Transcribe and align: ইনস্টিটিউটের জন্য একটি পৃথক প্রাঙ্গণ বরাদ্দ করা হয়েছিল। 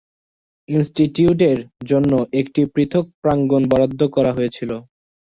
ইনস্টিটিউটের 0.69 1.57
জন্য 1.85 2.11
একটি 2.41 2.61
পৃথক 2.73 3.05
প্রাঙ্গণ 3.21 3.63
বরাদ্দ 3.71 4.01
করা 4.15 4.31
হয়েছিল। 4.33 4.71